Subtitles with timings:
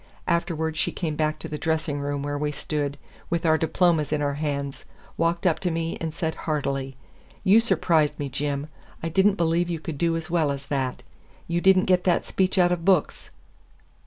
[0.25, 2.97] Afterward she came back to the dressing room where we stood,
[3.29, 4.83] with our diplomas in our hands,
[5.15, 6.95] walked up to me, and said heartily:
[7.43, 8.65] "You surprised me, Jim.
[9.03, 11.03] I did n't believe you could do as well as that.
[11.47, 13.29] You did n't get that speech out of books."